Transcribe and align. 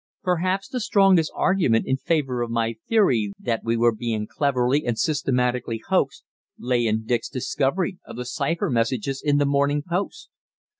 Perhaps 0.23 0.69
the 0.69 0.79
strongest 0.79 1.31
argument 1.35 1.85
in 1.85 1.95
favour 1.95 2.41
of 2.41 2.49
my 2.49 2.75
theory 2.89 3.33
that 3.37 3.63
we 3.63 3.77
were 3.77 3.93
being 3.93 4.25
cleverly 4.25 4.83
and 4.83 4.97
systematically 4.97 5.79
hoaxed 5.89 6.23
lay 6.57 6.87
in 6.87 7.03
Dick's 7.05 7.29
discovery 7.29 7.99
of 8.03 8.15
the 8.15 8.25
cypher 8.25 8.71
messages 8.71 9.21
in 9.23 9.37
the 9.37 9.45
Morning 9.45 9.83
Post. 9.87 10.31